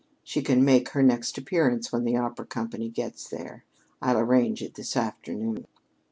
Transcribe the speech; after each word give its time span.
She 0.23 0.41
can 0.41 0.65
make 0.65 0.89
her 0.93 1.03
next 1.03 1.37
appearance 1.37 1.91
when 1.91 2.05
the 2.05 2.17
opera 2.17 2.47
company 2.47 2.89
gets 2.89 3.29
there. 3.29 3.65
I'll 4.01 4.17
arrange 4.17 4.63
it 4.63 4.73
this 4.73 4.97
afternoon." 4.97 5.67